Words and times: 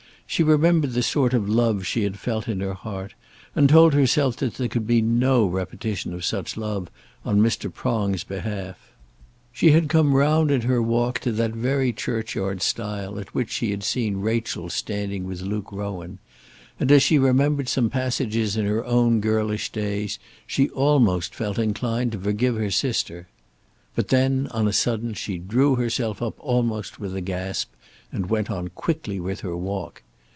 She 0.31 0.43
remembered 0.43 0.91
the 0.93 1.03
sort 1.03 1.33
of 1.33 1.49
love 1.49 1.85
she 1.85 2.03
had 2.03 2.17
felt 2.17 2.47
in 2.47 2.61
her 2.61 2.73
heart, 2.73 3.15
and 3.53 3.67
told 3.67 3.93
herself 3.93 4.37
that 4.37 4.53
there 4.53 4.69
could 4.69 4.87
be 4.87 5.01
no 5.01 5.45
repetition 5.45 6.13
of 6.13 6.23
such 6.23 6.55
love 6.55 6.89
on 7.25 7.41
Mr. 7.41 7.69
Prong's 7.71 8.23
behalf. 8.23 8.93
She 9.51 9.71
had 9.71 9.89
come 9.89 10.13
round 10.15 10.49
in 10.49 10.61
her 10.61 10.81
walk 10.81 11.19
to 11.19 11.33
that 11.33 11.51
very 11.51 11.91
churchyard 11.91 12.61
stile 12.61 13.19
at 13.19 13.35
which 13.35 13.51
she 13.51 13.71
had 13.71 13.83
seen 13.83 14.21
Rachel 14.21 14.69
standing 14.69 15.25
with 15.25 15.41
Luke 15.41 15.69
Rowan, 15.69 16.17
and 16.79 16.93
as 16.93 17.03
she 17.03 17.17
remembered 17.19 17.67
some 17.67 17.89
passages 17.89 18.55
in 18.55 18.65
her 18.65 18.85
own 18.85 19.19
girlish 19.19 19.69
days, 19.69 20.17
she 20.47 20.69
almost 20.69 21.35
felt 21.35 21.59
inclined 21.59 22.13
to 22.13 22.17
forgive 22.19 22.55
her 22.55 22.71
sister. 22.71 23.27
But 23.95 24.07
then, 24.07 24.47
on 24.51 24.65
a 24.65 24.71
sudden, 24.71 25.13
she 25.13 25.37
drew 25.39 25.75
herself 25.75 26.21
up 26.21 26.35
almost 26.39 27.01
with 27.01 27.13
a 27.17 27.19
gasp, 27.19 27.73
and 28.13 28.29
went 28.29 28.49
on 28.49 28.69
quickly 28.69 29.19
with 29.19 29.41
her 29.41 29.57
walk. 29.57 30.03